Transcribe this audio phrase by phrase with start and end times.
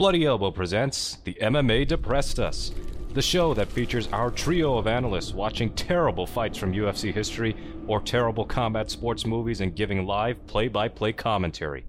[0.00, 2.72] Bloody Elbow presents the MMA Depressed Us,
[3.12, 7.54] the show that features our trio of analysts watching terrible fights from UFC history
[7.86, 11.84] or terrible combat sports movies and giving live play by play commentary.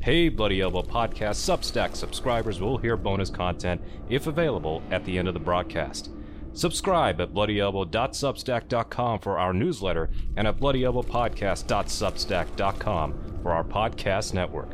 [0.00, 5.28] Hey, Bloody Elbow Podcast Substack subscribers will hear bonus content if available at the end
[5.28, 6.08] of the broadcast.
[6.54, 14.70] Subscribe at bloodyelbow.substack.com for our newsletter and at bloodyelbowpodcast.substack.com for our podcast network.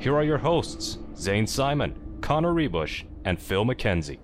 [0.00, 4.18] Here are your hosts, Zane Simon, Connor Ruebusch, and Phil Mackenzie.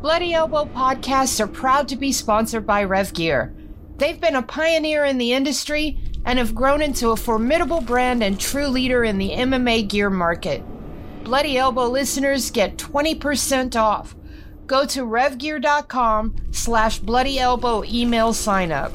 [0.00, 3.54] Bloody Elbow podcasts are proud to be sponsored by RevGear.
[3.98, 8.40] They've been a pioneer in the industry and have grown into a formidable brand and
[8.40, 10.62] true leader in the MMA gear market.
[11.22, 14.16] Bloody Elbow listeners get 20% off.
[14.66, 18.92] Go to revgear.com slash bloody elbow email sign up.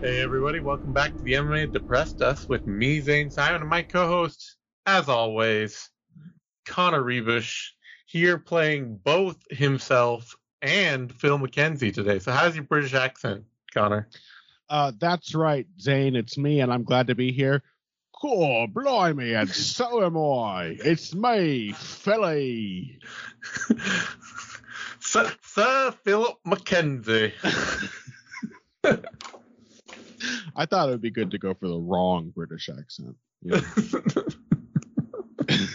[0.00, 3.82] Hey everybody, welcome back to the MMA Depressed Us with me, Zane Simon, and my
[3.82, 5.90] co-host, as always,
[6.66, 7.70] Connor Ruebusch,
[8.06, 12.20] here playing both himself and Phil Mackenzie today.
[12.20, 14.08] So how's your British accent, Connor?
[14.68, 16.14] Uh, that's right, Zane.
[16.14, 17.62] It's me, and I'm glad to be here.
[18.22, 20.76] Oh, blimey, and so am I.
[20.84, 22.98] It's me, Philly.
[25.00, 27.32] Sir, Sir Philip Mackenzie.
[30.56, 33.16] I thought it would be good to go for the wrong British accent.
[33.42, 33.62] you know.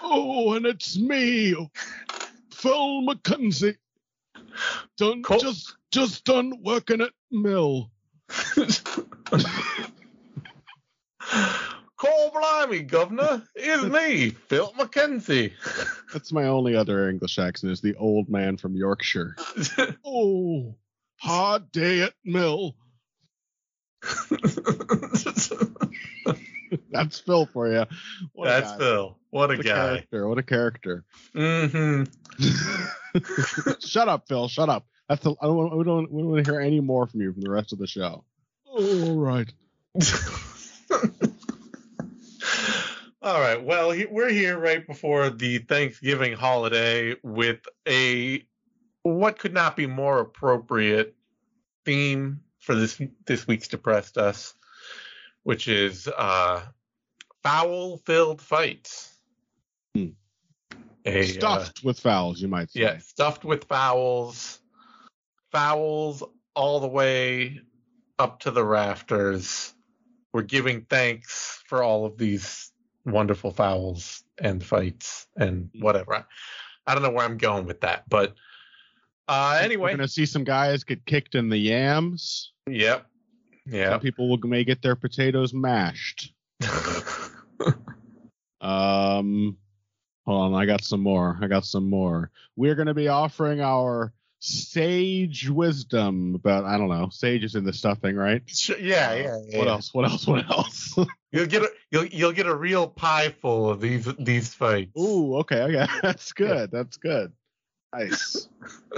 [0.00, 1.56] oh, and it's me,
[2.52, 3.76] Phil Mackenzie.
[4.96, 7.90] Done just just done working at mill.
[11.96, 13.42] Call blimey, governor.
[13.56, 15.52] It's me, Philip Mackenzie.
[16.12, 19.36] That's my only other English accent is the old man from Yorkshire.
[20.04, 20.76] Oh,
[21.16, 22.76] hard day at mill.
[26.90, 27.84] That's Phil for you.
[28.32, 28.72] What That's.
[28.74, 29.16] Phil.
[29.30, 29.74] What a What a guy.
[29.74, 30.28] character.
[30.28, 31.04] What a character.
[31.34, 32.04] hmm
[33.80, 34.48] shut up, Phil.
[34.48, 34.86] Shut up.
[35.08, 37.32] That's the, I don't, we don't, we don't want to hear any more from you
[37.32, 38.24] from the rest of the show.
[38.66, 39.52] All right.
[43.22, 43.62] All right.
[43.62, 48.44] Well, we're here right before the Thanksgiving holiday with a
[49.02, 51.14] what could not be more appropriate
[51.84, 54.54] theme for this this week's depressed us,
[55.42, 56.62] which is uh,
[57.42, 59.14] foul-filled fights.
[59.94, 60.08] Hmm.
[61.06, 62.80] A, uh, Stuffed with fouls, you might say.
[62.80, 64.60] yeah, stuffed with fouls,
[65.50, 66.22] fouls
[66.54, 67.60] all the way
[68.18, 69.74] up to the rafters.
[70.32, 72.72] We're giving thanks for all of these
[73.04, 76.26] wonderful fouls and fights and whatever.
[76.86, 78.34] I, don't know where I'm going with that, but
[79.26, 82.52] uh, anyway, We're gonna see some guys get kicked in the yams.
[82.68, 83.06] yep,
[83.66, 83.90] Yeah.
[83.90, 86.32] Some people will, may get their potatoes mashed.
[88.60, 89.56] Um,
[90.26, 91.38] hold on, I got some more.
[91.40, 92.30] I got some more.
[92.56, 97.08] We're going to be offering our sage wisdom about I don't know.
[97.10, 98.42] Sage is in the stuffing, right?
[98.46, 99.58] Sure, yeah, uh, yeah, yeah.
[99.58, 99.72] What yeah.
[99.72, 99.94] else?
[99.94, 100.26] What else?
[100.26, 100.96] What else?
[101.30, 104.98] You'll get a you'll you'll get a real pie full of these these fights.
[104.98, 105.86] Ooh, okay, okay.
[106.02, 106.70] That's good.
[106.70, 107.32] That's good.
[107.94, 108.48] Nice.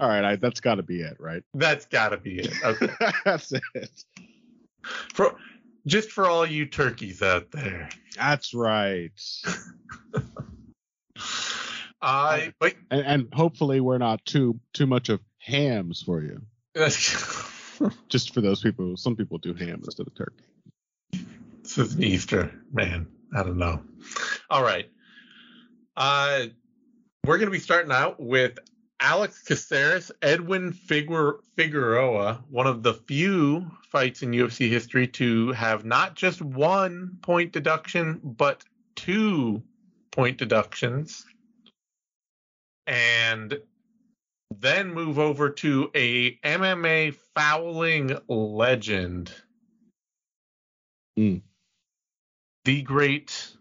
[0.00, 1.42] All right, I, that's got to be it, right?
[1.54, 2.52] That's got to be it.
[2.62, 2.88] Okay.
[3.24, 3.90] that's it.
[5.12, 5.36] for
[5.86, 7.88] just for all you turkeys out there.
[8.14, 9.10] That's right.
[12.00, 16.42] I but And, and hopefully we're not too too much of hams for you.
[18.08, 18.96] Just for those people.
[18.96, 20.44] Some people do ham instead of turkey.
[21.62, 23.06] this is an Easter, man.
[23.34, 23.82] I don't know.
[24.50, 24.88] All right.
[25.96, 26.46] Uh
[27.26, 28.58] we're gonna be starting out with
[29.00, 35.84] Alex Caceres, Edwin Figur- Figueroa, one of the few fights in UFC history to have
[35.84, 38.64] not just one point deduction, but
[38.96, 39.62] two
[40.10, 41.24] point deductions.
[42.88, 43.60] And
[44.58, 49.30] then move over to a MMA fouling legend.
[51.18, 51.42] Mm.
[52.64, 53.52] The great,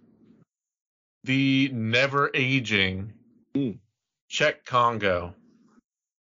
[1.25, 3.13] the never aging
[3.53, 3.79] Mm.
[4.29, 5.33] Cheick Kongo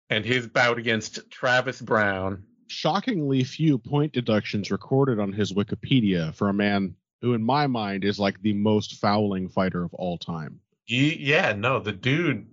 [0.10, 2.44] and his bout against Travis Browne.
[2.68, 8.04] shockingly few point deductions recorded on his Wikipedia for a man who, in my mind,
[8.04, 10.60] is like the most fouling fighter of all time.
[10.88, 12.48] Ye- yeah, no, the dude.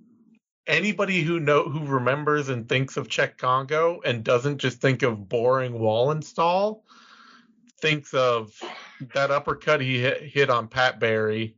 [0.67, 5.29] Anybody who know who remembers and thinks of Cheick Kongo and doesn't just think of
[5.29, 6.85] boring wall install,
[7.81, 8.53] thinks of
[9.15, 11.57] that uppercut he hit, hit on Pat Barry.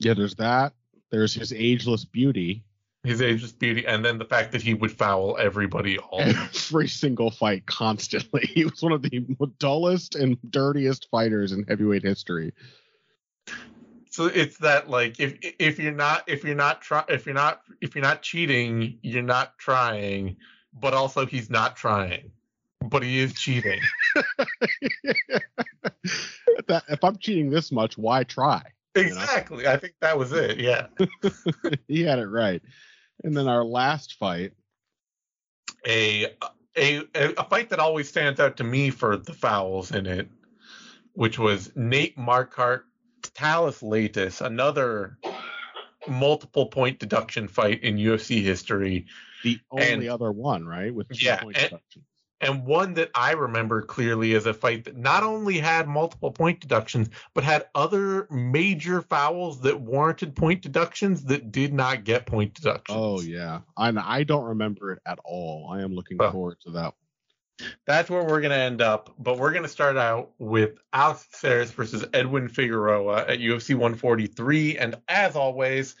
[0.00, 0.72] Yeah, there's that.
[1.10, 2.64] There's his ageless beauty.
[3.04, 6.20] his ageless beauty, and then the fact that he would foul everybody all.
[6.20, 8.46] Every single fight, constantly.
[8.54, 9.24] He was one of the
[9.58, 12.52] dullest and dirtiest fighters in heavyweight history.
[14.12, 17.62] So it's that like if if you're not if you're not try if you're not
[17.80, 20.36] if you're not cheating, you're not trying,
[20.78, 22.30] but also he's not trying,
[22.82, 23.80] but he is cheating.
[26.68, 28.60] that, if I'm cheating this much, why try?
[28.94, 29.00] know?
[29.00, 29.66] Exactly.
[29.66, 30.60] I think that was it.
[30.60, 30.88] Yeah.
[31.88, 32.60] he had it right.
[33.24, 34.52] And then our last fight,
[35.86, 36.34] a
[36.76, 40.28] a a fight that always stands out to me for the fouls in it,
[41.14, 42.82] which was Nate Marquardt,
[43.34, 45.18] Thales Leites, another
[46.08, 49.06] multiple point deduction fight in UFC history,
[49.44, 50.94] the only And- other one, right?
[50.94, 52.04] With Yeah, point and- deductions.
[52.40, 56.60] and one that I remember clearly is a fight that not only had multiple point
[56.60, 62.54] deductions, but had other major fouls that warranted point deductions that did not get point
[62.54, 62.98] deductions.
[63.00, 65.70] Oh yeah, and I don't remember it at all.
[65.70, 66.32] I am looking Oh.
[66.32, 66.94] forward to that.
[67.86, 69.14] That's where we're going to end up.
[69.18, 74.78] But we're going to start out with Alex Caceres versus Edwin Figueroa at UFC 143.
[74.78, 75.96] And as always,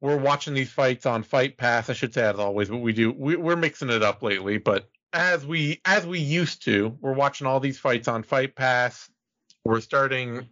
[0.00, 1.88] we're watching these fights on Fight Pass.
[1.88, 4.58] I should say as always, but we do we, we're mixing it up lately.
[4.58, 9.08] But as we as we used to, we're watching all these fights on Fight Pass.
[9.64, 10.48] We're starting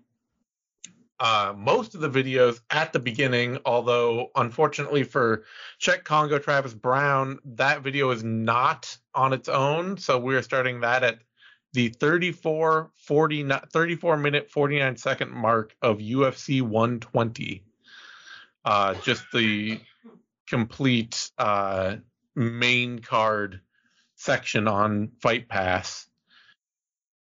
[1.20, 5.44] uh, most of the videos at the beginning, although unfortunately for
[5.78, 9.98] Cheick Kongo Travis Browne, that video is not on its own.
[9.98, 11.18] So we're starting that at
[11.74, 17.64] the 34 49 34 minute 49 second mark of UFC 120.
[18.64, 19.78] Uh, just the
[20.48, 21.96] complete uh,
[22.34, 23.60] main card
[24.16, 26.09] section on Fight Pass.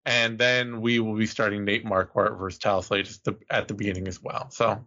[0.07, 4.07] And then we will be starting Nate Marquardt versus Thales Leites the, at the beginning
[4.07, 4.49] as well.
[4.51, 4.83] So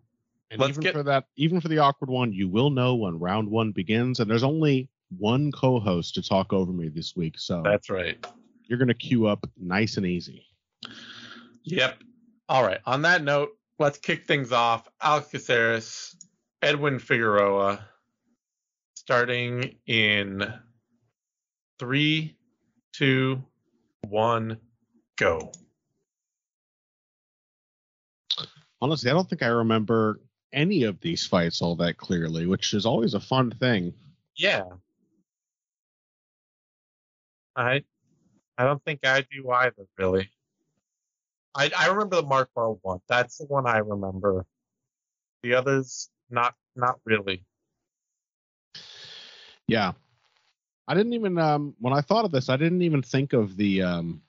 [0.49, 3.49] And even get- for that, even for the awkward one, you will know when round
[3.49, 4.19] one begins.
[4.21, 8.25] And there's only one co-host to talk over me this week, so that's right.
[8.67, 10.45] you're gonna queue up nice and easy.
[11.63, 12.01] Yep.
[12.47, 12.79] All right.
[12.85, 14.87] On that note, let's kick things off.
[15.01, 16.15] Alex Caceres,
[16.61, 17.79] Edwin Figueroa,
[18.95, 20.53] starting in
[21.79, 22.37] three,
[22.93, 23.43] two,
[24.07, 24.57] one,
[25.19, 25.51] go.
[28.81, 30.21] Honestly, I don't think I remember
[30.53, 33.93] any of these fights all that clearly, which is always a fun thing.
[34.35, 34.63] Yeah.
[37.55, 37.83] I
[38.57, 40.29] I don't think I do either, really.
[41.53, 42.99] I I remember the Marquardt one.
[43.09, 44.45] That's the one I remember.
[45.43, 47.43] The others not not really.
[49.67, 49.91] Yeah.
[50.87, 53.81] I didn't even um when I thought of this, I didn't even think of the
[53.81, 54.21] um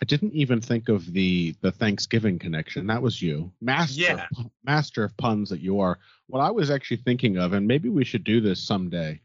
[0.00, 2.86] I didn't even think of the the Thanksgiving connection.
[2.86, 3.52] That was you.
[3.60, 4.26] Master Yeah.
[4.38, 5.98] of master of puns that you are.
[6.28, 9.20] What I was actually thinking of and maybe we should do this someday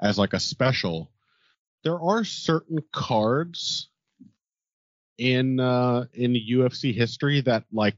[0.00, 1.10] as like a special.
[1.84, 3.88] There are certain cards
[5.18, 7.94] in uh in UFC history that like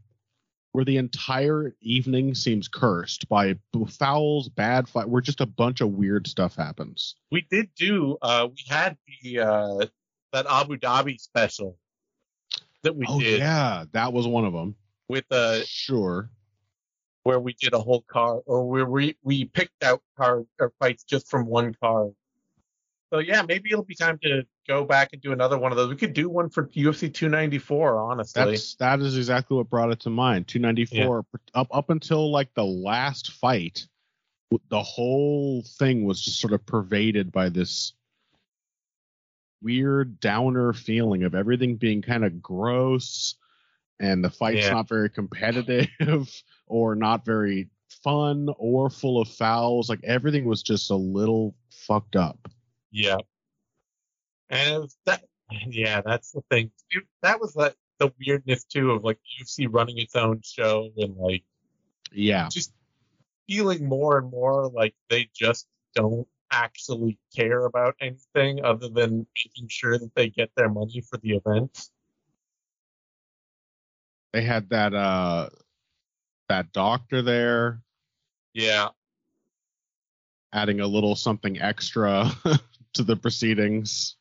[0.72, 3.58] where the entire evening seems cursed by
[3.90, 7.16] fouls, bad fight, where just a bunch of weird stuff happens.
[7.30, 9.86] We did do uh we had the uh
[10.32, 11.78] that Abu Dhabi special
[12.82, 14.74] that we oh did yeah, that was one of them.
[15.08, 16.30] with uh Sure.
[17.22, 21.04] where we did a whole card or where we we picked out card or fights
[21.04, 22.12] just from one card.
[23.12, 25.90] So yeah, maybe it'll be time to go back and do another one of those.
[25.90, 28.42] We could do one for UFC 294, honestly.
[28.42, 30.48] That's that is exactly what brought it to mind.
[30.48, 33.86] 294 up up until like the last fight,
[34.70, 37.92] the whole thing was just sort of pervaded by this
[39.62, 43.36] weird downer feeling of everything being kind of gross
[44.00, 44.72] and the fight's Yeah.
[44.72, 45.88] not very competitive
[46.66, 47.68] or not very
[48.02, 49.88] fun or full of fouls.
[49.88, 52.48] Like everything was just a little fucked up.
[52.90, 53.18] Yeah.
[54.50, 55.24] And that
[55.68, 56.70] yeah, that's the thing.
[57.22, 61.44] That was like the weirdness too of like UFC running its own show and like
[62.12, 62.48] Yeah.
[62.50, 62.72] just
[63.48, 69.68] feeling more and more like they just don't actually care about anything other than making
[69.68, 71.88] sure that they get their money for the event.
[74.32, 75.48] They had that uh
[76.48, 77.82] that doctor there
[78.54, 78.90] Yeah.
[80.52, 82.30] adding a little something extra
[82.94, 84.16] to the proceedings.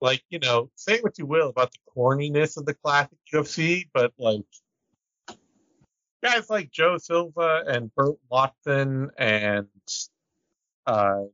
[0.00, 4.12] like you know, say what you will about the corniness of the classic UFC, but
[4.18, 4.44] like
[6.22, 9.66] guys like Joe Silva and Burt Watson and
[10.88, 11.24] uh,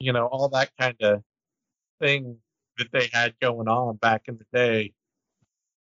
[0.00, 1.22] you know, all that kind of
[2.00, 2.38] thing
[2.78, 4.92] that they had going on back in the day.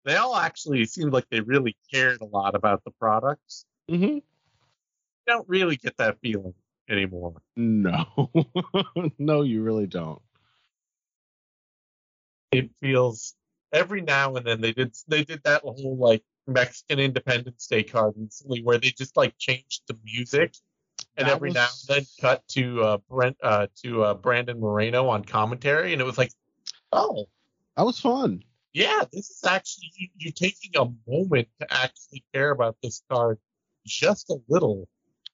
[0.04, 3.66] They all actually seemed like they really cared a lot about the products.
[3.90, 4.18] Mm-hmm.
[5.28, 6.54] don't really get that feeling
[6.90, 7.42] anymore.
[7.56, 8.32] No,
[9.18, 10.22] no, you really don't.
[12.52, 13.36] It feels
[13.72, 18.14] every now and then they did they did that whole like Mexican Independence Day card
[18.18, 20.56] recently where they just like changed the music
[21.18, 24.60] and That every was- now and then cut to uh Brent uh to uh Brandon
[24.60, 26.32] Moreno on commentary and it was like
[26.92, 27.26] oh
[27.78, 28.44] That was fun.
[28.74, 33.38] yeah this is actually you, you're taking a moment to actually care about this card
[33.86, 34.88] just a little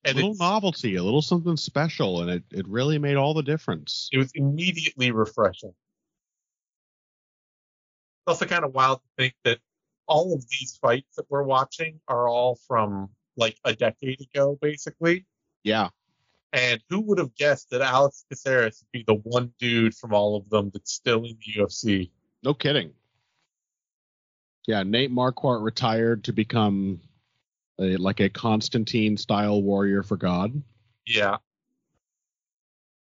[0.05, 4.09] A little novelty, a little something special, and it, it really made all the difference.
[4.11, 5.69] it was immediately refreshing.
[8.25, 9.59] It's also kind of wild to think that
[10.07, 15.25] all of these fights that we're watching are all from like a decade ago, basically.
[15.63, 15.89] Yeah,
[16.53, 20.35] And who would have guessed that Alex Caceres would be the one dude from all
[20.35, 22.09] of them that's still in the UFC?
[22.43, 22.91] no kidding.
[24.67, 27.01] Yeah, Nate Marquardt retired to become
[27.79, 30.61] a, like a Constantine style warrior for God.
[31.05, 31.37] Yeah.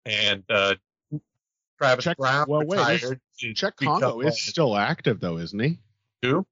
[0.06, 0.74] And uh,
[1.78, 3.20] Travis Check- Browne well, wait, retired.
[3.38, 5.78] Cheick Kongo is still active though, isn't he?
[6.22, 6.46] Who?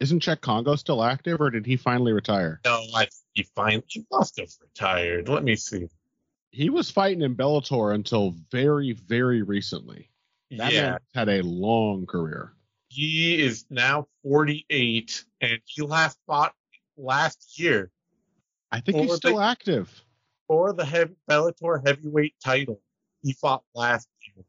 [0.00, 2.60] Isn't Cheick Kongo still active, or did he finally retire?
[2.64, 5.28] No, I he finally he must have retired.
[5.28, 5.88] Let me see.
[6.50, 10.10] He was fighting in Bellator until very, very recently.
[10.50, 10.90] That yeah.
[10.90, 12.54] man had a long career.
[12.88, 16.54] He is now 48, and he last fought
[16.96, 17.90] last year
[18.70, 20.02] I think he's still they- active.
[20.46, 22.80] for the heavy, Bellator heavyweight title.
[23.22, 24.44] He fought last year.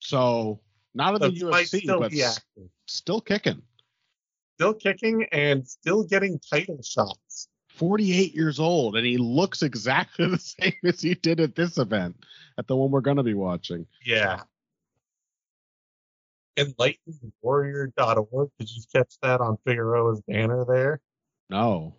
[0.00, 0.60] So
[0.94, 3.62] not in So the UFC, but still kicking.
[4.58, 7.46] Still kicking and still getting title shots.
[7.76, 12.16] 48 years old, and he looks exactly the same as he did at this event,
[12.58, 13.86] at the one we're going to be watching.
[14.04, 14.42] Yeah.
[16.58, 18.50] EnlightenedWarrior.org.
[18.58, 21.00] Did you catch that on Figueroa's banner there?
[21.48, 21.94] No,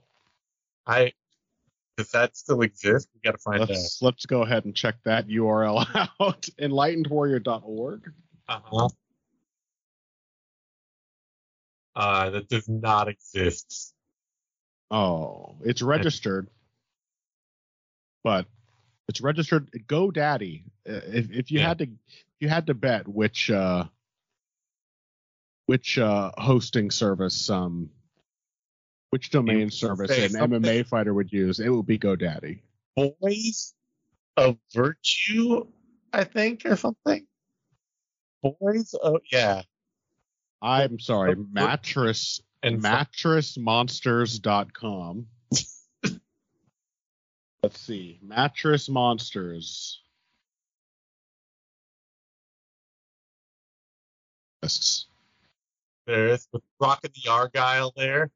[0.85, 1.13] I.
[1.95, 3.07] Does that still exist?
[3.13, 3.69] We got to find out.
[3.69, 5.85] let's let's go ahead and check that URL
[6.19, 6.49] out.
[6.59, 8.11] Enlightenedwarrior.org.
[8.49, 8.89] Uh-huh.
[11.99, 13.93] Uh, that does not exist.
[14.89, 16.47] Oh, it's registered,
[18.23, 18.45] but
[19.09, 20.63] it's registered GoDaddy.
[20.87, 21.67] Uh, If if you Yeah.
[21.67, 21.87] had to,
[22.39, 23.83] you had to bet which uh,
[25.65, 27.89] which uh, hosting service, um,
[29.09, 32.61] which domain service an something- MMA fighter would use, it would be GoDaddy.
[32.95, 33.73] Boys
[34.37, 35.67] of Virtue,
[36.13, 37.27] I think, or something.
[38.41, 39.63] Boys oh yeah,
[40.61, 45.27] I'm sorry, mattress and mattressmonsters.com.
[47.63, 50.01] Let's see, mattress monsters.
[54.61, 55.05] Lists.
[56.05, 58.29] there is with Rockin' the Argyle there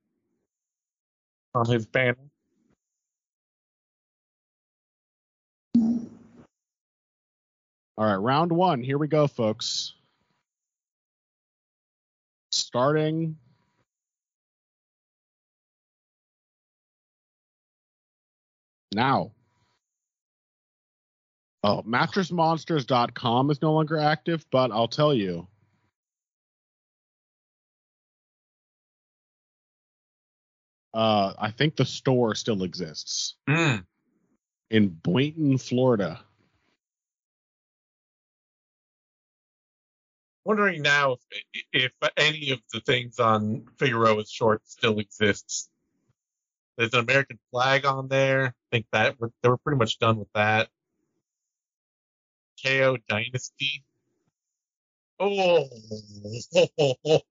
[1.54, 2.16] on his banner.
[7.96, 8.82] All right, round one.
[8.82, 9.94] Here we go, folks.
[12.74, 13.38] Starting.
[18.92, 19.32] Now.
[21.64, 25.48] Oh, mattressmonsters.com is no longer active, but I'll tell you.
[30.96, 33.86] Uh, I think the store still exists Mm.
[34.70, 36.24] in Boynton, Florida.
[40.46, 41.18] Wondering now
[41.54, 45.70] if, if any of the things on Figueroa's short still exists.
[46.78, 48.48] There's an American flag on there.
[48.48, 50.70] I think that we're, they were pretty much done with that.
[52.64, 53.84] KO Dynasty.
[55.20, 55.70] Oh,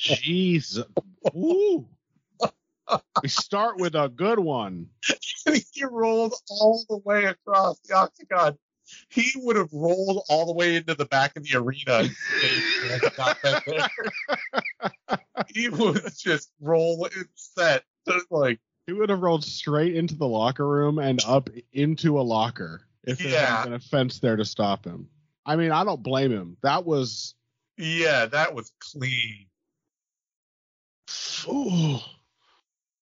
[0.00, 0.82] Jeez.
[1.36, 1.86] Ooh.
[3.22, 4.86] We start with a good one.
[5.44, 8.56] he rolled all the way across the octagon.
[9.08, 12.04] He would have rolled all the way into the back of the arena.
[12.40, 15.18] he had not been there.
[15.54, 20.66] he was just rolling set, just like He would have rolled straight into the locker
[20.66, 23.46] room and up into a locker if there Yeah.
[23.46, 25.08] hadn't been a fence there to stop him.
[25.46, 26.56] I mean, I don't blame him.
[26.62, 27.34] That was
[27.76, 29.46] yeah, that was clean.
[31.48, 31.98] ooh.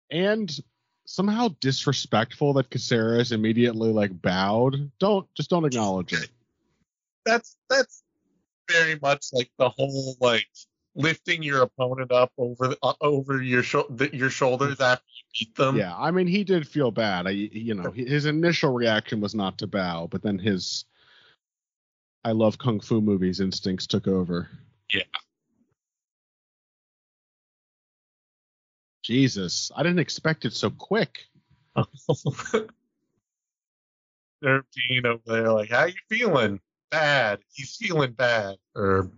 [0.09, 0.51] and
[1.05, 4.91] somehow disrespectful that Caceres immediately like bowed.
[4.99, 6.29] Don't just don't acknowledge it.
[7.25, 8.03] That's that's
[8.69, 10.47] very much like the whole like
[10.95, 13.63] lifting your opponent up over uh, over your
[14.11, 15.77] your shoulders after you beat them.
[15.77, 17.27] yeah, I mean, he did feel bad.
[17.27, 20.85] I, you know, his initial reaction was not to bow, but then his
[22.23, 24.49] I love kung fu movies instincts took over.
[29.05, 31.19] Jesus, I didn't expect it so quick.
[34.41, 36.59] Thirteen over there, like, how you feeling?
[36.89, 37.39] Bad.
[37.53, 38.55] He's feeling bad.
[38.75, 39.11] Or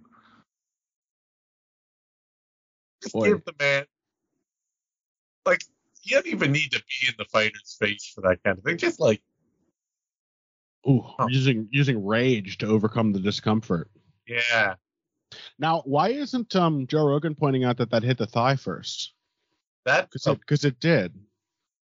[3.01, 3.29] just Boy.
[3.29, 3.85] give the man
[5.45, 5.63] like
[6.03, 8.77] you don't even need to be in the fighter's face for that kind of thing.
[8.77, 9.21] Just like,
[10.85, 11.29] Ooh, Oh.
[11.29, 13.89] using using rage to overcome the discomfort.
[14.27, 14.75] yeah,
[15.57, 19.13] Now, why isn't um Joe Rogan pointing out that that hit the thigh first?
[19.87, 21.13] That Because oh, it, 'cause it did.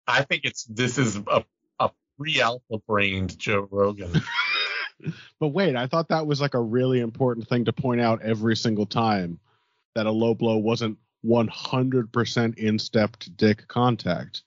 [0.07, 1.45] I think it's this is a
[1.79, 4.11] a pre alpha brained Joe Rogan.
[5.39, 8.55] But wait, I thought that was like a really important thing to point out every
[8.55, 9.39] single time
[9.95, 14.43] that a low blow wasn't 100% in step to dick contact.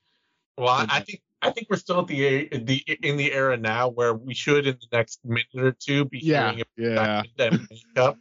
[0.57, 3.89] Well, I, I think I think we're still at the the in the era now
[3.89, 6.89] where we should in the next minute or two be Yeah, hearing yeah.
[6.93, 8.19] about that makeup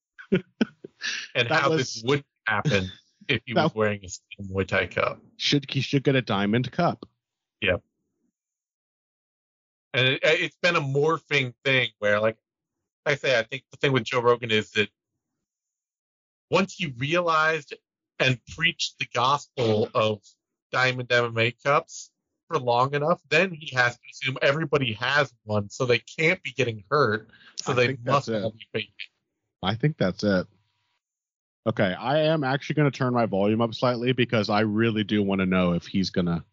[0.32, 2.90] and That how was- this would happen
[3.28, 5.20] if he was wearing a steel Muay Thai cup.
[5.36, 7.06] Should he should get a diamond cup?
[7.60, 7.82] Yep.
[9.94, 12.36] And it, it's been a morphing thing where, like
[13.04, 14.88] I say, I think the thing with Joe Rogan is that
[16.50, 17.74] once he realized
[18.18, 20.20] and preached the gospel of
[20.72, 22.10] Diamond MMA cups
[22.48, 26.52] for long enough, then he has to assume everybody has one, so they can't be
[26.52, 27.28] getting hurt.
[27.56, 28.42] So I they must that's it.
[28.42, 28.92] all be fake.
[29.62, 30.46] I think that's it.
[31.66, 35.20] Okay, I am actually going to turn my volume up slightly because I really do
[35.24, 36.44] want to know if he's going to.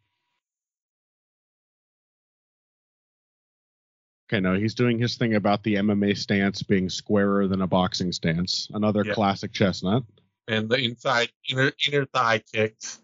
[4.28, 8.12] Okay, no, he's doing his thing about the MMA stance being squarer than a boxing
[8.12, 8.68] stance.
[8.74, 9.14] Another Yeah.
[9.14, 10.04] classic chestnut.
[10.48, 13.00] And the inside inner inner thigh kicks.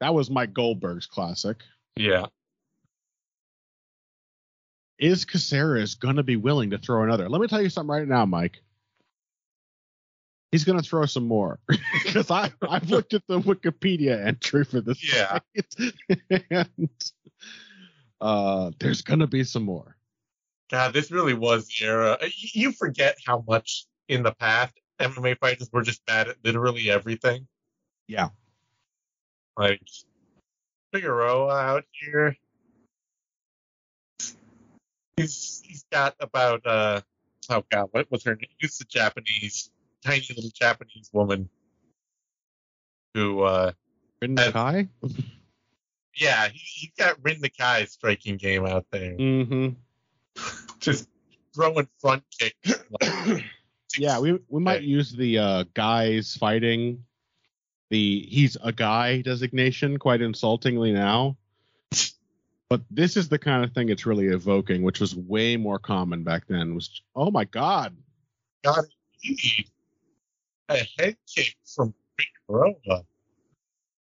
[0.00, 1.62] That was Mike Goldberg's classic.
[1.96, 2.26] Yeah.
[4.98, 7.28] Is Caceres going to be willing to throw another?
[7.28, 8.60] Let me tell you something right now, Mike.
[10.52, 11.58] He's going to throw some more
[12.04, 15.02] because I I've looked at the Wikipedia entry for this.
[15.02, 15.40] Yeah.
[15.54, 15.94] fight,
[16.50, 16.90] and
[18.20, 19.96] uh, there's going to be some more.
[20.70, 22.18] God, this really was the era.
[22.52, 27.48] You forget how much in the past MMA fighters were just bad at literally everything.
[28.06, 28.28] Yeah.
[29.56, 29.82] Like
[30.94, 32.36] Figueroa out here.
[35.16, 37.00] He's he's got about uh
[37.50, 38.50] oh god, what was her name?
[38.60, 39.70] Who's the Japanese
[40.04, 41.48] tiny little Japanese woman
[43.14, 43.72] who uh
[44.22, 44.88] Rin Nakai?
[46.14, 49.16] yeah, he, he's got Rin Nakai striking game out there.
[49.16, 49.70] Mm-hmm.
[50.78, 51.08] Just
[51.54, 52.84] throwing front kicks.
[53.00, 53.44] like,
[53.98, 57.04] Yeah, we we might use the uh, guys fighting
[57.90, 61.36] the he's a guy designation quite insultingly now.
[62.70, 66.24] But this is the kind of thing it's really evoking, which was way more common
[66.24, 66.74] back then.
[66.74, 67.96] Was oh my god,
[68.64, 68.84] got
[70.68, 73.04] a head kick from Figueroa.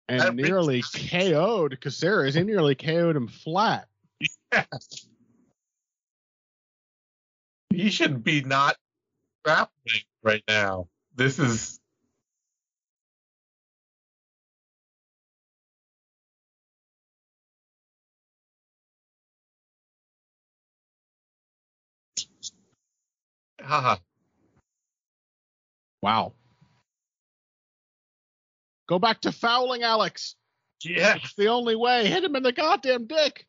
[0.09, 2.35] and That nearly KO'd Caceres.
[2.35, 3.89] He nearly KO'd him flat.
[4.53, 4.65] Yeah.
[7.71, 8.77] He should be not
[9.45, 10.89] grappling right now.
[11.15, 11.80] This is
[23.63, 23.97] haha.
[26.03, 26.33] Wow.
[28.89, 30.35] Go back to fouling, Alex.
[30.83, 32.07] Yeah, It's the only way.
[32.07, 33.47] Hit him in the goddamn dick.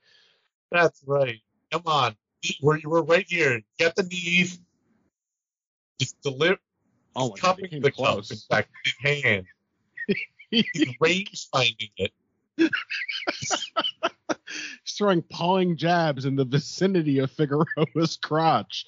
[0.72, 1.40] that's right.
[1.72, 2.16] Come on.
[2.62, 3.62] We're, we're right here.
[3.80, 4.60] Get the knees.
[6.00, 6.58] Just deliver.
[7.16, 8.30] Oh my god, cupping came the close.
[8.30, 8.70] cup, in fact,
[9.06, 9.46] in hand.
[10.50, 12.12] He's range finding it.
[12.58, 13.70] He's
[14.98, 18.86] throwing pawing jabs in the vicinity of Figueroa's crotch.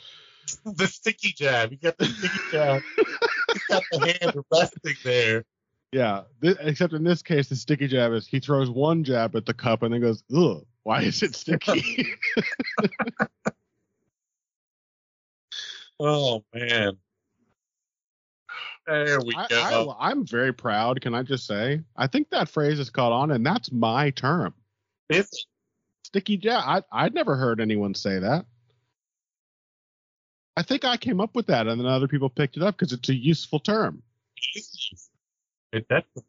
[0.65, 1.71] The sticky jab.
[1.71, 2.81] You got the sticky jab.
[2.97, 5.45] He's got the hand resting there.
[5.91, 9.45] Yeah, thi- except in this case, the sticky jab is he throws one jab at
[9.45, 12.07] the cup and then goes, "Ugh, why is it sticky?"
[15.99, 16.97] Oh man.
[18.87, 19.95] There we I, go.
[19.97, 20.99] I, I'm very proud.
[20.99, 24.53] Can I just say, I think that phrase has caught on, and that's my term.
[25.09, 25.45] It's?
[26.03, 26.63] Sticky jab.
[26.65, 28.45] I I'd never heard anyone say that.
[30.55, 32.93] I think I came up with that, and then other people picked it up because
[32.93, 34.03] it's a useful term.
[35.71, 36.23] It definitely.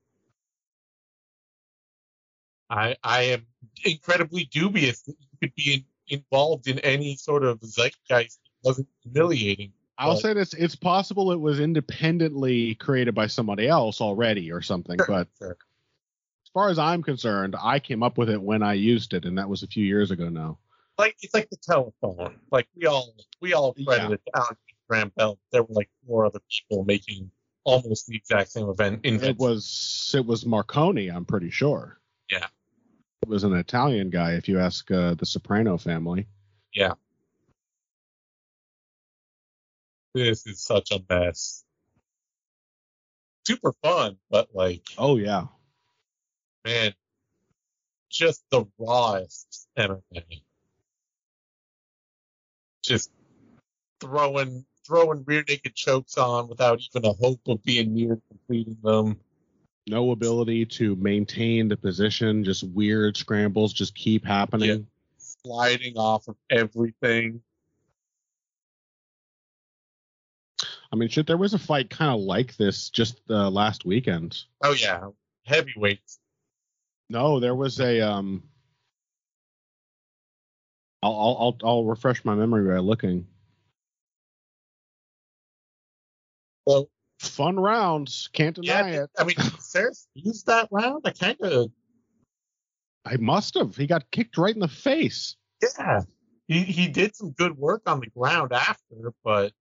[2.70, 3.46] I I am
[3.84, 8.28] incredibly dubious that you could be in, involved in any sort of zeitgeist that
[8.62, 9.72] wasn't humiliating.
[9.98, 14.62] I'll But- say this: it's possible it was independently created by somebody else already or
[14.62, 15.50] something, but Sure.
[16.46, 19.36] as far as I'm concerned, I came up with it when I used it, and
[19.36, 20.58] that was a few years ago now.
[20.98, 22.36] Like it's like the telephone.
[22.50, 24.56] Like we all we all credited Alex
[24.88, 25.38] Graham Bell.
[25.52, 27.30] There were like four other people making
[27.64, 29.00] almost the exact same event.
[29.04, 31.98] In It was it was Marconi, I'm pretty sure.
[32.30, 32.46] Yeah.
[33.22, 36.26] It was an Italian guy, if you ask uh, the Soprano family.
[36.74, 36.92] Yeah.
[40.14, 41.64] This is such a mess.
[43.46, 45.46] Super fun, but like Oh yeah.
[46.64, 46.94] man,
[48.10, 50.43] just the rawest MMA.
[52.84, 53.10] Just
[54.00, 59.18] throwing throwing rear naked chokes on without even a hope of being near completing them.
[59.86, 64.86] No ability to maintain the position, just weird scrambles just keep happening.
[65.16, 67.42] Sliding off of everything.
[70.92, 74.44] I mean, shit, there was a fight kind of like this just uh, last weekend.
[74.62, 75.08] Oh yeah,
[75.44, 76.18] heavyweights.
[77.08, 78.42] No, there was a um.
[81.04, 83.26] I'll I'll I'll, I'll refresh my memory by looking.
[86.66, 86.88] Well,
[87.20, 89.10] Fun rounds, can't deny yeah, it.
[89.18, 91.02] I mean, Ceres used that round.
[91.04, 91.70] I kind of
[93.04, 93.76] I must have.
[93.76, 95.36] He got kicked right in the face.
[95.62, 96.00] yeah.
[96.48, 99.52] He he did some good work on the ground after, but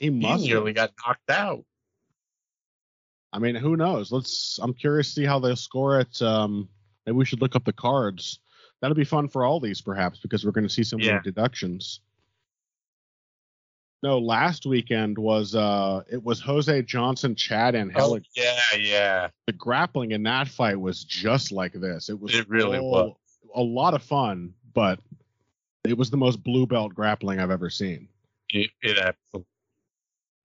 [0.00, 0.42] He he must.
[0.44, 0.48] have.
[0.50, 1.64] nearly got knocked out.
[3.32, 4.10] I mean, who knows?
[4.10, 4.58] Let's.
[4.60, 6.20] I'm curious to see how they'll score it.
[6.22, 6.68] Um,
[7.06, 8.40] maybe we should look up the cards.
[8.82, 11.12] That'll be fun for all these, perhaps, because we're going to see some Yeah.
[11.12, 12.00] more deductions.
[14.02, 19.28] No, last weekend was uh, it was Jose Johnson, Chad, and Oh yeah, yeah.
[19.46, 22.08] The grappling in that fight was just like this.
[22.08, 23.14] It was It really so- was.
[23.54, 24.98] a lot of fun, but
[25.84, 28.08] it was the most blue belt grappling I've ever seen.
[28.50, 29.46] It, it absolutely.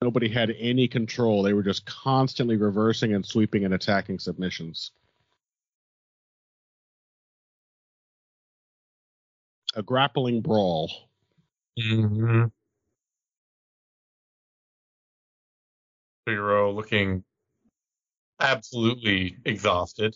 [0.03, 1.41] Nobody had any control.
[1.41, 4.91] They were just constantly reversing and sweeping and attacking submissions.
[9.77, 10.91] A grappling brawl.
[11.79, 12.45] Mm-hmm.
[16.25, 17.23] Figaro looking
[18.39, 20.15] absolutely exhausted.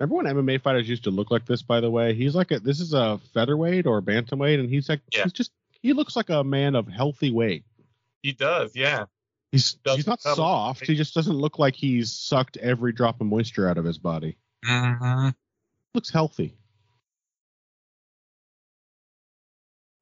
[0.00, 1.60] Remember when MMA fighters used to look like this?
[1.60, 2.58] By the way, he's like a.
[2.58, 5.24] This is a featherweight or bantamweight, and he's like Yeah.
[5.24, 7.64] he's just he looks like a man of healthy weight.
[8.22, 9.04] He does, yeah.
[9.50, 10.86] He's Doesn't he's not soft.
[10.86, 14.38] He just doesn't look like he's sucked every drop of moisture out of his body.
[14.64, 15.28] Mm-hmm.
[15.94, 16.56] Looks healthy.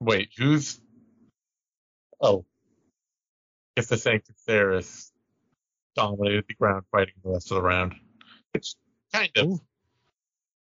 [0.00, 0.80] Wait, who's?
[2.20, 2.44] Oh,
[3.76, 5.12] guess the Saint Ceres
[5.94, 7.94] dominated the ground fighting the rest of the round.
[8.54, 8.76] It's
[9.12, 9.60] kind of Ooh.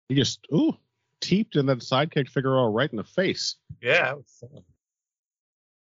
[0.08, 0.76] He just ooh
[1.20, 3.56] teeped and then sidekicked Figueroa right in the face.
[3.80, 4.14] yeah.
[4.40, 4.62] Fun.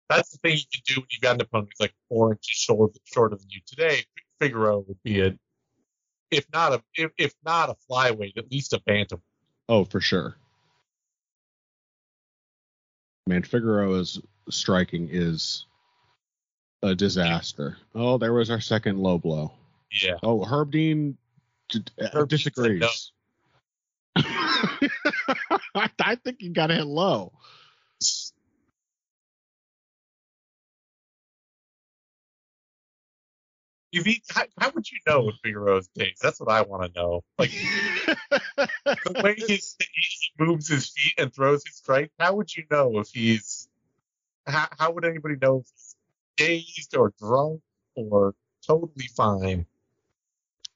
[0.08, 2.56] That's the thing you can do when you've got an opponent who's like four inches
[2.56, 3.60] short, shorter than you.
[3.64, 4.04] Today,
[4.40, 5.38] Figaro would be a,
[6.32, 9.22] if not a, if, if not a flyweight, at least a bantam.
[9.68, 10.34] Oh, for sure.
[13.26, 15.66] Man, Figueroa's striking is
[16.82, 17.76] a disaster.
[17.94, 19.52] Oh, there was our second low blow.
[20.02, 20.14] Yeah.
[20.22, 21.16] Oh, Herb Dean
[21.68, 23.12] d- uh, Herb disagrees.
[24.16, 25.52] I,
[26.00, 27.32] I think he got hit low.
[33.92, 36.18] If he, how, how would you know what Figaro's days?
[36.22, 37.24] That's what I want to know.
[37.38, 37.50] Like
[38.86, 42.12] the way he, he moves his feet and throws his strike.
[42.18, 43.68] How would you know if he's?
[44.46, 45.96] How, how would anybody know if he's
[46.36, 47.62] dazed or drunk
[47.96, 48.34] or
[48.66, 49.66] totally fine?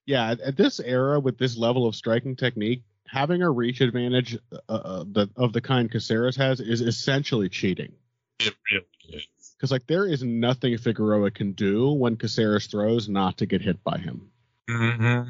[0.07, 4.39] yeah, at, at this era with this level of striking technique, having a reach advantage
[4.53, 7.93] uh, uh, the, of the kind Caceres has is essentially cheating.
[8.41, 8.87] It really
[9.19, 9.27] is.
[9.57, 13.83] Because like there is nothing Figueroa can do when Caceres throws not to get hit
[13.85, 14.31] by him.
[14.69, 15.29] Mm-hmm.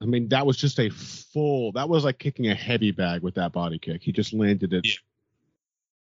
[0.00, 1.72] I mean, that was just a full.
[1.72, 4.02] That was like kicking a heavy bag with that body kick.
[4.02, 4.92] He just landed it Yeah.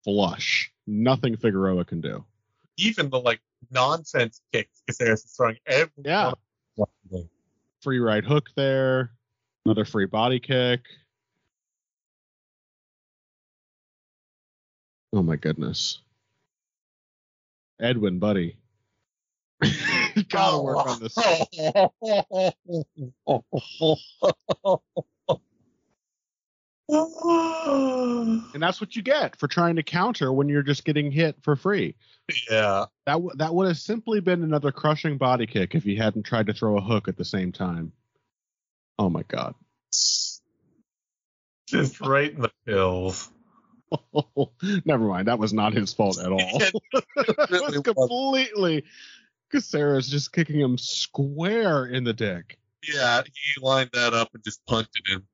[0.05, 0.73] flush.
[0.87, 2.25] Nothing Figueroa can do.
[2.79, 6.33] Even the like nonsense kicks Caceres is throwing every Yeah.
[7.83, 9.11] Free right hook there.
[9.67, 10.81] Another free body kick.
[15.13, 15.99] Oh my goodness.
[17.81, 18.57] Edwin, buddy.
[19.63, 21.17] you gotta work on this.
[28.53, 31.55] And that's what you get for trying to counter when you're just getting hit for
[31.55, 31.95] free.
[32.51, 32.87] yeah.
[33.07, 36.47] That w- that would have simply been another crushing body kick if he hadn't tried
[36.47, 37.93] to throw a hook at the same time.
[38.99, 39.55] Oh my god.
[41.69, 43.31] Just right in the pills.
[44.85, 45.29] Never mind.
[45.29, 46.39] That was not his fault at all.
[46.61, 46.75] It
[47.51, 48.85] That was completely
[49.51, 52.59] Caceres just kicking him square in the dick.
[52.87, 55.27] Yeah, he lined that up and just punted him.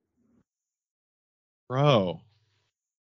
[1.68, 2.20] Bro.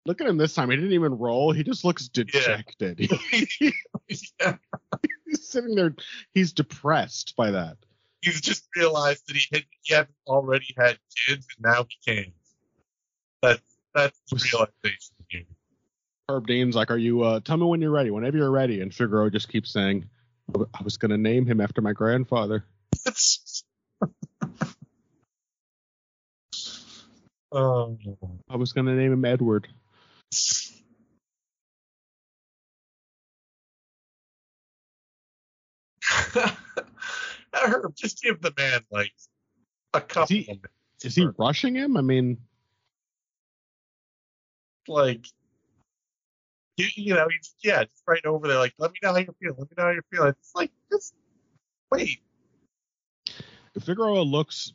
[0.06, 0.70] Look at him this time.
[0.70, 1.52] He didn't even roll.
[1.52, 3.10] He just looks dejected.
[3.60, 3.70] yeah.
[4.08, 5.94] he's sitting there.
[6.34, 7.78] He's depressed by that.
[8.20, 12.32] He's just realized that he had he hadn't already had kids and now he can.
[13.40, 13.62] That's
[13.94, 15.13] that's the realization.
[16.28, 17.22] Herb Dean's like, "Are you?
[17.22, 18.10] uh Tell me when you're ready.
[18.10, 20.08] Whenever you're ready." And Figaro just keeps saying,
[20.54, 22.64] "I was going to name him after my grandfather."
[27.56, 27.96] Oh.
[28.50, 29.68] I was going to name him Edward.
[36.34, 36.56] I
[37.52, 39.12] heard just give the man like
[39.92, 41.04] a couple he- of minutes.
[41.04, 41.96] Is he rushing him?
[41.96, 42.38] I mean,
[44.88, 45.26] like
[46.76, 49.34] you, you know, he's yeah, just right over there, like, let me know how you're
[49.40, 50.28] feeling, let me know how you're feeling.
[50.30, 51.14] It's like just
[51.90, 52.20] wait.
[53.80, 54.72] Figueroa looks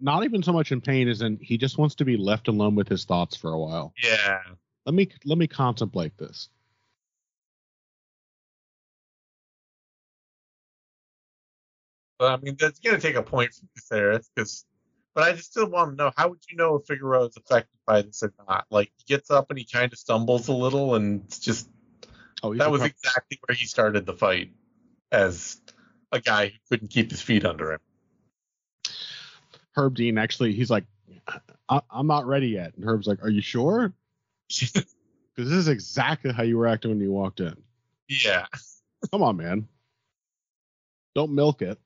[0.00, 2.74] not even so much in pain as in he just wants to be left alone
[2.74, 3.92] with his thoughts for a while.
[4.02, 4.40] Yeah.
[4.86, 6.48] Let me let me contemplate this.
[12.18, 14.64] But I mean that's gonna take a point from Caceres because
[15.14, 17.78] but I just still want to know how would you know if Figueroa is affected
[17.86, 18.66] by this or not?
[18.70, 21.68] Like he gets up and he kind of stumbles a little and it's just
[22.42, 24.52] Oh, that was pro- exactly where he started the fight
[25.12, 25.60] as
[26.12, 27.80] a guy who couldn't keep his feet under him.
[29.76, 30.16] Herb Dean.
[30.18, 30.84] Actually, he's like,
[31.68, 32.74] I- I'm not ready yet.
[32.76, 33.92] And Herb's like, Are you sure?
[35.36, 37.54] Because this is exactly how you were acting when you walked in.
[38.08, 38.46] yeah.
[39.12, 39.68] Come on, man.
[41.14, 41.78] Don't milk it.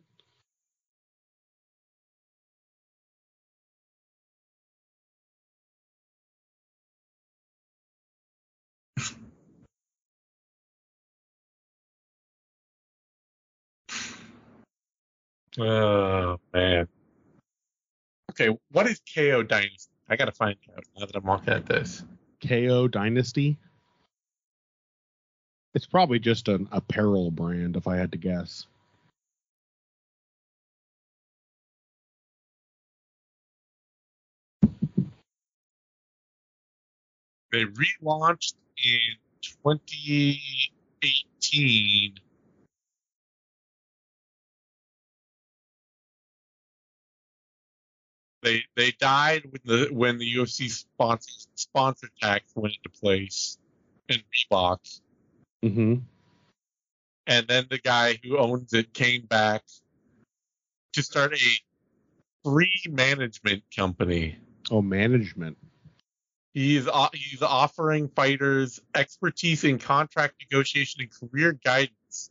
[15.59, 16.87] Oh man.
[18.31, 19.91] Okay, what is KO Dynasty?
[20.09, 22.03] I gotta find out now that I'm looking at this.
[22.47, 23.57] KO Dynasty.
[25.75, 28.67] It's probably just an apparel brand, if I had to guess.
[37.53, 38.99] They relaunched in
[39.43, 42.15] 2018.
[48.45, 53.59] They they died when the when the UFC sponsor sponsor tax went into place
[54.09, 55.01] in Reebok,
[55.65, 55.95] Mm-hmm.
[57.27, 59.63] and then the guy who owns it came back
[60.93, 61.39] to start a
[62.45, 64.37] free management company.
[64.71, 65.57] Oh, management.
[66.53, 72.31] He's he's offering fighters expertise in contract negotiation and career guidance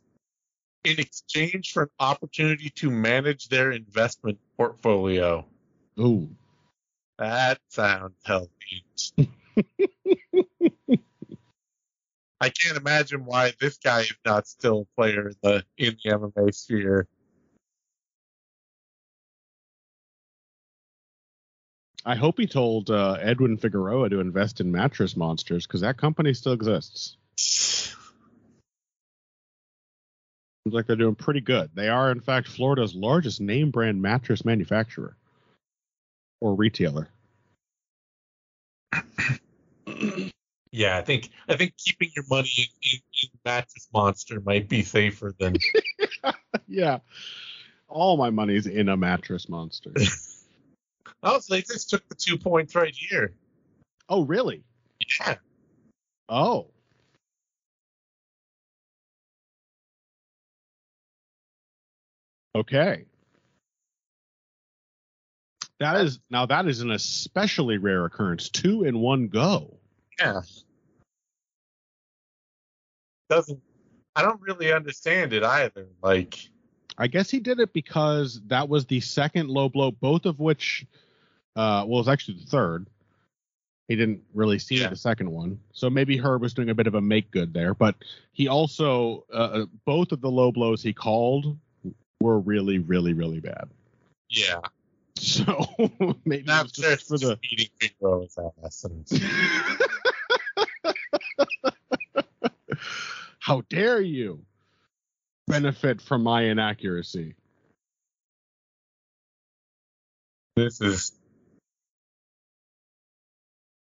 [0.84, 5.44] in exchange for an opportunity to manage their investment portfolio.
[5.98, 6.28] Oh,
[7.20, 8.84] That sounds healthy.
[12.42, 16.12] I can't imagine why this guy is not still a player in the in the
[16.12, 17.08] MMA sphere.
[22.06, 26.34] I hope he told uh, Edwin Figueroa to invest in Mattress Monsters because that company
[26.34, 27.16] still exists.
[27.38, 27.96] Seems
[30.66, 31.70] like they're doing pretty good.
[31.74, 35.16] They are, in fact, Florida's largest name brand mattress manufacturer
[36.44, 37.08] or retailer.
[40.72, 44.84] Yeah, I think I think keeping your money in, in, in Mattress Monster might be
[44.84, 45.56] safer than
[46.68, 46.98] yeah.
[47.88, 49.94] All my money's in a Mattress Monster.
[51.22, 53.34] Oh, so they just took the two points right here.
[54.10, 54.64] oh, really?
[55.22, 55.36] Yeah.
[56.28, 56.68] Oh.
[62.56, 63.06] Okay.
[65.80, 68.50] That is now that is an especially rare occurrence.
[68.50, 69.78] Two in one go.
[70.20, 70.42] Yeah.
[73.30, 73.62] Doesn't
[74.16, 75.88] I don't really understand it either.
[76.02, 76.50] Like
[76.98, 80.86] I guess he did it because that was the second low blow, both of which,
[81.56, 82.88] uh, well, it was actually the third.
[83.88, 84.90] He didn't really see Yeah.
[84.90, 87.74] the second one, so maybe Herb was doing a bit of a make good there.
[87.74, 87.96] But
[88.32, 91.58] he also, uh, uh, both of the low blows he called
[92.22, 93.70] were really, really, really bad.
[94.30, 94.62] yeah.
[95.24, 95.66] So
[96.26, 97.40] maybe Now just for the.
[97.42, 99.08] beating Figueroa's ass and
[103.40, 104.44] How dare you
[105.48, 107.36] benefit from my inaccuracy?
[110.56, 111.14] this is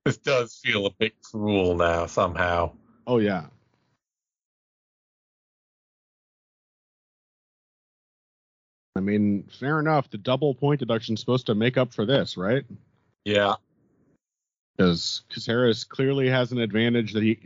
[0.05, 2.73] this does feel a bit cruel now somehow.
[3.07, 3.47] Oh yeah.
[8.95, 10.11] I mean, fair enough.
[10.11, 12.65] The double point deduction is supposed to make up for this, right?
[13.25, 13.55] Yeah.
[14.77, 17.39] because Caceres clearly has an advantage that he,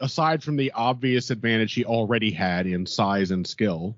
[0.00, 3.96] aside from the obvious advantage he already had in size and skill.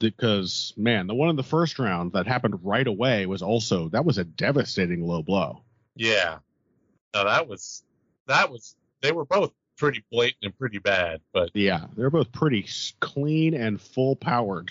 [0.00, 4.04] Because man, the one in the first round that happened right away was also that
[4.04, 5.62] was a devastating low blow.
[5.94, 6.38] Yeah.
[7.14, 7.84] No, that was
[8.26, 12.64] that was they were both pretty blatant and pretty bad, but Yeah, they're both pretty
[13.00, 14.70] clean and full powered.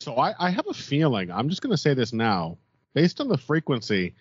[0.00, 2.58] So I, I have a feeling, I'm just going to say this now,
[2.94, 4.14] based on the frequency,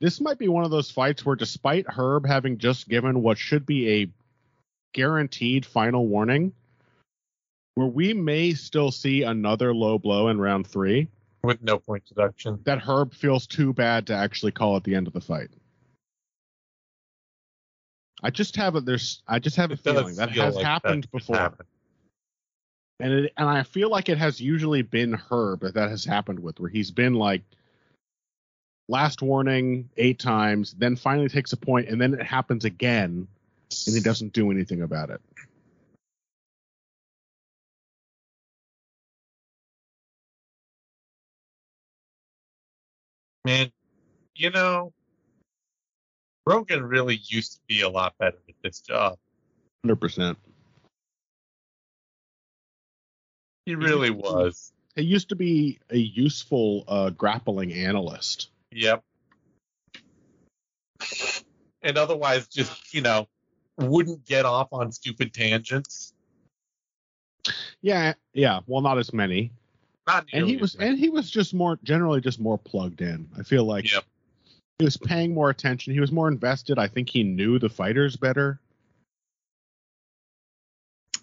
[0.00, 3.66] this might be one of those fights where, despite Herb having just given what should
[3.66, 4.10] be a
[4.92, 6.52] guaranteed final warning,
[7.74, 11.08] where we may still see another low blow in round three,
[11.46, 12.60] with no point deduction.
[12.64, 15.50] that Herb feels too bad to actually call at the end of the fight.
[18.22, 20.64] I just have a there's I just have a It feeling that feel has like
[20.64, 21.66] happened that before, happen.
[22.98, 26.40] and it, and I feel like it has usually been Herb that that has happened
[26.40, 27.42] with, where he's been like
[28.88, 33.28] last warning eight times, then finally takes a point, and then it happens again,
[33.86, 35.20] and he doesn't do anything about it.
[43.46, 43.70] Man,
[44.34, 44.92] you know,
[46.46, 49.18] Rogan really used to be a lot better at this job.
[49.84, 50.36] Hundred percent.
[53.64, 54.72] He really was.
[54.96, 58.50] He used to be a useful uh, grappling analyst.
[58.72, 59.04] Yep.
[61.82, 63.28] And otherwise, just you know,
[63.78, 66.14] wouldn't get off on stupid tangents.
[67.80, 68.58] Yeah, yeah.
[68.66, 69.52] Well, not as many.
[70.32, 73.28] And he was as and he was just more generally just more plugged in.
[73.38, 74.04] I feel like Yep.
[74.78, 75.92] he was paying more attention.
[75.94, 76.78] He was more invested.
[76.78, 78.60] I think he knew the fighters better.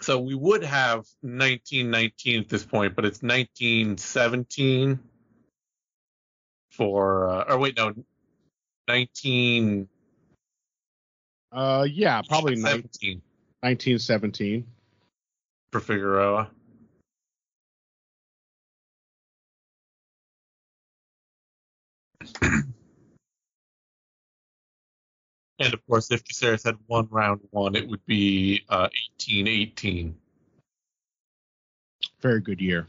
[0.02, 5.00] So we would have 1919 at this point, but it's 1917
[6.72, 7.93] for, uh, or wait, no,
[8.89, 9.88] 19
[11.54, 13.22] Uh, yeah, probably ni- 17
[13.62, 14.67] 1917.
[15.72, 16.50] for Figueroa.
[25.60, 28.90] and of course, if Caceres had won round one, it would be uh,
[29.28, 30.16] 1818.
[32.22, 32.88] Very good year.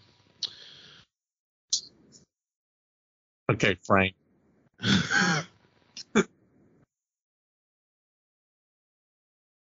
[3.50, 4.14] Okay, Frank.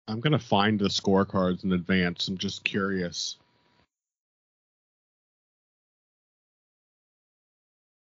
[0.07, 2.27] I'm gonna find the scorecards in advance.
[2.27, 3.37] I'm just curious.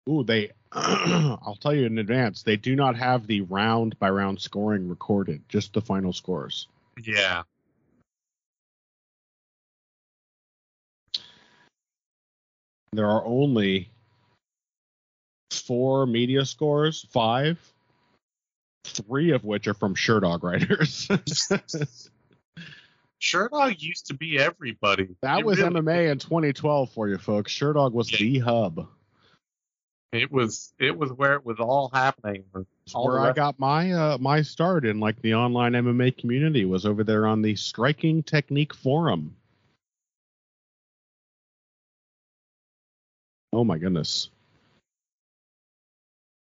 [0.09, 0.51] Ooh, they.
[0.73, 2.43] I'll tell you in advance.
[2.43, 5.43] They do not have the round by round scoring recorded.
[5.49, 6.69] Just the final scores.
[7.03, 7.43] Yeah.
[12.93, 13.89] There are only
[15.51, 17.59] four media scores, five,
[18.85, 21.07] three of which are from Sherdog writers.
[23.23, 25.09] Sherdog used to be everybody.
[25.23, 27.53] that It was really- MMA in 2012 for you folks.
[27.53, 28.19] Sherdog was Yeah.
[28.19, 28.89] the hub.
[30.13, 32.45] It was it was where it was all happening.
[32.95, 36.85] All where I got my uh, my start in like the online MMA community was
[36.85, 39.37] over there on the Striking Technique forum.
[43.53, 44.31] Oh my goodness.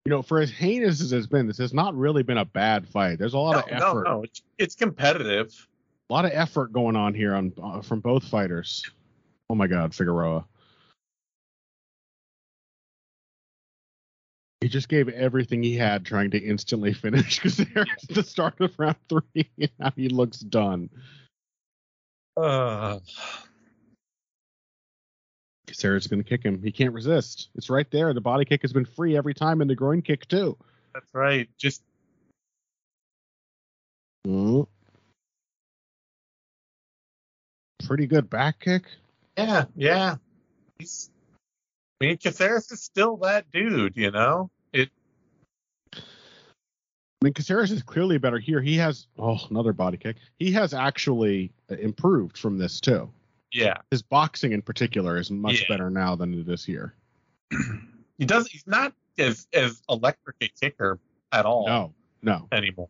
[0.06, 2.88] You know, for as heinous as it's been, this has not really been a bad
[2.88, 3.20] fight.
[3.20, 5.68] There's a lot of no, no, no, it's, it's competitive.
[6.10, 8.90] a lot of effort going on here on uh, from both fighters.
[9.50, 10.46] Oh my God, Figueroa.
[14.62, 18.78] He just gave everything he had trying to instantly finish because there's the start of
[18.78, 19.50] round three.
[19.60, 20.90] and Now he looks done.
[22.38, 23.00] Uh,
[25.72, 26.62] Sarah's going to kick him.
[26.64, 27.50] He can't resist.
[27.56, 28.14] It's right there.
[28.14, 30.58] The body kick has been free every time, and the groin kick too.
[30.94, 31.50] that's right.
[31.58, 31.82] Just
[34.28, 34.68] Oh.
[37.84, 38.84] Pretty good back kick.
[39.38, 40.16] yeah, yeah.
[40.78, 41.11] He's.
[42.02, 44.50] I mean, Caceres is still that dude, you know.
[44.74, 44.90] It
[45.94, 46.00] I
[47.24, 48.60] mean, Caceres is clearly better here.
[48.60, 50.18] He has oh another body kick.
[50.40, 53.12] He has actually improved from this too.
[53.52, 53.76] yeah.
[53.92, 55.66] His boxing in particular is much Yeah.
[55.70, 56.96] better now than it is here.
[58.18, 58.46] He does.
[58.48, 61.00] He's not as as electric a kicker
[61.32, 62.48] at all No, no.
[62.52, 62.90] anymore.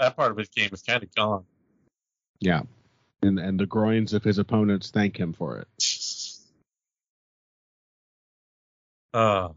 [0.00, 1.44] That part of his game is kind of gone.
[2.40, 2.62] Yeah.
[3.22, 5.68] And and the groins of his opponents thank him for it.
[9.16, 9.48] Uh,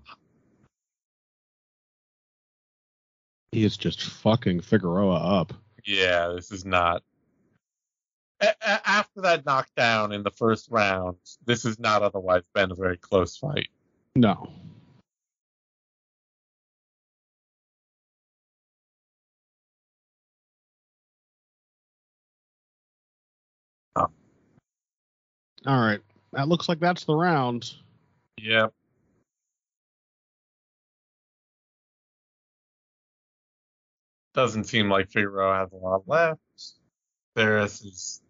[3.51, 5.53] He is just fucking Figueroa up.
[5.83, 7.03] Yeah, this is not.
[8.39, 12.75] A- a- after that knockdown in the first round, this has not otherwise been a
[12.75, 13.67] very close fight.
[14.15, 14.49] No.
[23.97, 24.07] Oh.
[25.65, 25.99] All right.
[26.31, 27.73] That looks like that's the round.
[28.37, 28.73] Yep.
[34.39, 36.39] Doesn't seem like Figueroa has a lot left.
[37.35, 38.21] Ferris is.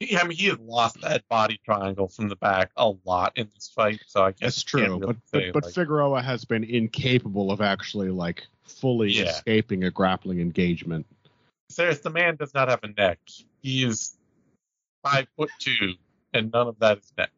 [0.00, 3.50] He, I mean, he has lost that body triangle from the back a lot in
[3.54, 4.80] this fight, so I guess That's true.
[4.80, 9.24] really But but, but like- Figueroa has been incapable of actually like fully Yeah.
[9.24, 11.04] escaping a grappling engagement.
[11.70, 13.18] Ferris, the man does not have a neck.
[13.60, 14.16] He is
[15.04, 15.92] five foot two,
[16.32, 17.32] and none of that is neck.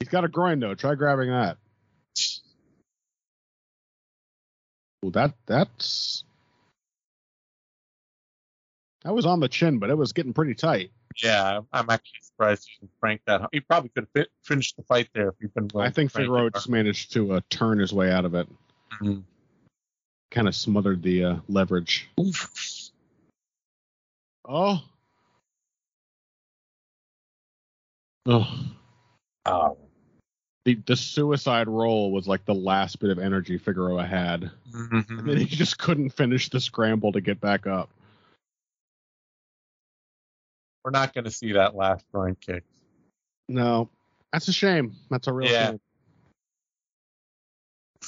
[0.00, 0.74] He's got a groin though.
[0.74, 1.58] Try grabbing that.
[5.00, 6.24] Well, that that's
[9.08, 10.90] that was on the chin, but it was getting pretty tight.
[11.22, 13.40] Yeah, I'm actually surprised he can crank that.
[13.52, 15.70] He probably could have finished the fight there if he'd been.
[15.72, 18.46] willing I think Figueroa just managed to uh, turn his way out of it.
[19.00, 19.22] Mhm.
[20.30, 22.10] Kind of smothered the uh, leverage.
[24.46, 24.82] Oh.
[28.26, 28.60] Oh.
[29.46, 29.78] Oh.
[30.66, 34.50] The, the suicide roll was like the last bit of energy Figueroa had.
[34.70, 35.08] Mhm.
[35.08, 37.88] And then he just couldn't finish the scramble to get back up.
[40.88, 42.64] We're not going to see that last groin kick.
[43.46, 43.90] No.
[44.32, 44.96] That's a shame.
[45.10, 45.66] That's a real Yeah.
[45.72, 45.80] shame.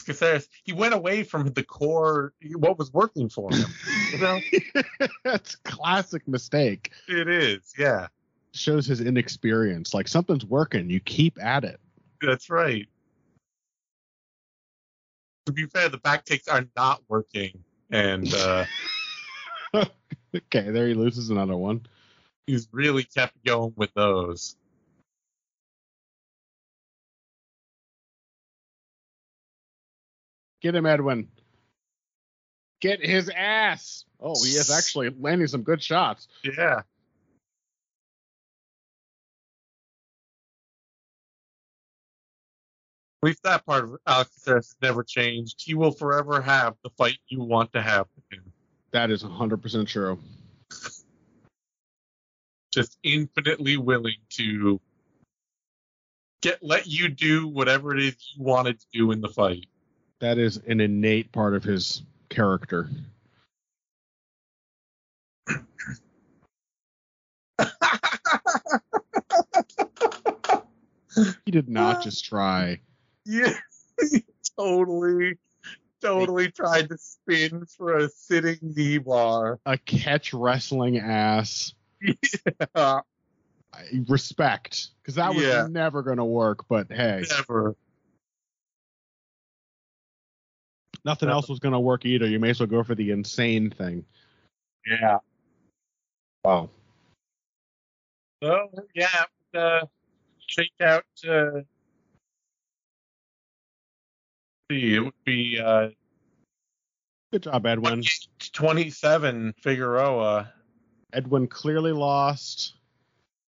[0.07, 3.67] Caceres, he went away from the core, what was working for him.
[4.13, 4.41] You know?
[5.25, 6.91] That's a classic mistake.
[7.07, 8.07] it is, yeah.
[8.55, 9.93] Shows his inexperience.
[9.93, 11.81] Like something's working, you keep at it.
[12.23, 12.89] That's right.
[15.45, 18.65] To be fair, the back kicks are not working, and uh,
[20.35, 21.85] Okay, there he loses another one.
[22.51, 24.57] He's really kept going with those.
[30.61, 31.29] Get him, Edwin.
[32.81, 34.05] Get his ass.
[34.21, 36.29] Oh, he is actually landing some good shots.
[36.45, 36.83] Yeah.
[43.23, 45.63] At least that part of has never changed.
[45.63, 48.53] He will forever have the fight you want to have with him.
[48.93, 50.19] That is 100% true.
[52.73, 54.81] Just infinitely willing to
[56.43, 59.67] get let you do whatever it is you wanted to do in the fight.
[60.21, 62.89] That is an innate part of his character.
[71.45, 72.81] He did not just try.
[73.25, 73.55] yeah,
[74.01, 74.25] he
[74.59, 75.39] totally,
[76.01, 79.59] totally tried to spin for a sitting knee bar.
[79.67, 81.75] A catch wrestling ass.
[82.01, 83.01] Yeah,
[84.09, 84.89] Respect.
[85.03, 85.67] Because that was Yeah.
[85.71, 87.77] never going to work, but hey, never.
[91.05, 92.27] nothing else was going to work either.
[92.27, 94.05] You may as well go for the insane thing.
[94.87, 95.19] Yeah.
[96.45, 96.71] Wow.
[98.43, 99.25] So yeah,
[99.55, 99.87] uh,
[100.47, 101.05] shake out.
[101.27, 101.61] Uh,
[104.71, 105.91] see, it would be uh,
[107.33, 108.03] Good job, Edwin.
[108.53, 110.53] 27 Figueroa.
[111.13, 112.75] Edwin clearly lost,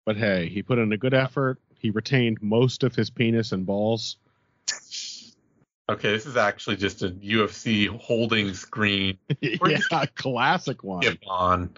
[0.06, 1.58] but hey, he put in a good effort.
[1.78, 4.16] He retained most of his penis and balls.
[5.88, 9.18] Okay, this is actually just a UFC holding screen.
[9.40, 11.02] Yeah, classic one.
[11.02, 11.76] Skip on.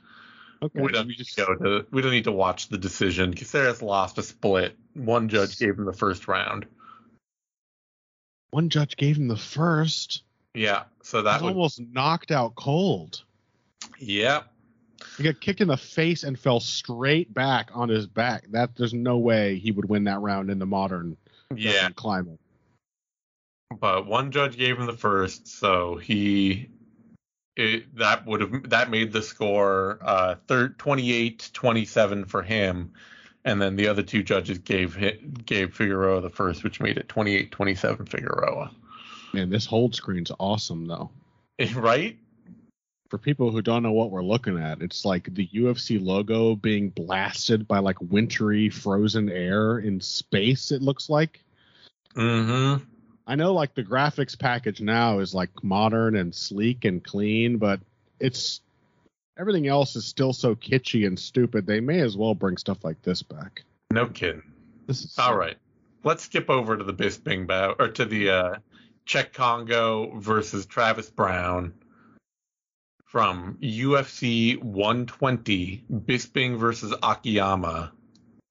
[0.63, 0.81] Okay.
[0.81, 1.87] We don't need to go to.
[1.91, 3.35] We don't need to watch the decision.
[3.35, 4.77] Caceres lost a split.
[4.95, 6.67] One judge gave him the first round.
[8.51, 10.23] One judge gave him the first.
[10.55, 11.57] Yeah, so that was would.
[11.57, 13.25] almost knocked out cold.
[13.99, 14.43] Yeah,
[15.17, 18.45] He got kicked in the face and fell straight back on his back.
[18.51, 21.17] That there's no way he would win that round in the modern
[21.55, 21.91] yeah.
[21.91, 22.39] climate.
[23.81, 26.69] but one judge gave him the first, so he
[27.57, 32.93] it, that would have that made the score uh third 28-27 for him
[33.45, 37.09] and then the other two judges gave hit, gave Figueroa the first which made it
[37.09, 38.71] 28-27 Figueroa.
[39.33, 41.11] Man, this hold screen's awesome though.
[41.75, 42.19] right?
[43.13, 46.89] For people who don't know what we're looking at, it's like the UFC logo being
[46.89, 50.73] blasted by like wintry frozen air in space.
[50.73, 51.45] It looks like.
[52.17, 52.83] Mm-hmm.
[53.27, 57.81] I know like the graphics package now is like modern and sleek and clean, but
[58.19, 58.63] it's
[59.39, 61.67] everything else is still so kitschy and stupid.
[61.67, 63.63] They may as well bring stuff like this back.
[63.91, 64.43] No kidding.
[64.87, 65.59] This is All right.
[66.03, 68.55] Let's skip over to the Bisping bout or to the uh
[69.07, 71.75] Cheick Kongo versus Travis Browne
[73.13, 77.93] from UFC 120, Bisping versus Akiyama.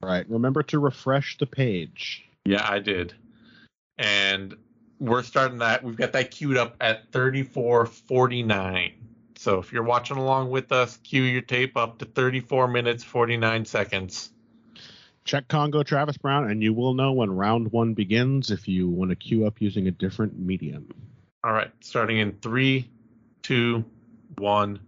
[0.03, 0.29] Right.
[0.29, 2.23] Remember to refresh the page.
[2.45, 3.15] Yeah, I did.
[3.97, 4.55] And
[4.99, 5.83] we're starting that.
[5.83, 8.93] We've got that queued up at 34:49.
[9.35, 13.65] So if you're watching along with us, cue your tape up to 34 minutes 49
[13.65, 14.31] seconds.
[15.25, 19.09] Cheick Kongo Travis Browne, and you will know when round one begins if you want
[19.09, 20.87] to queue up using a different medium.
[21.43, 22.91] All right, starting in three,
[23.41, 23.85] two,
[24.37, 24.79] one,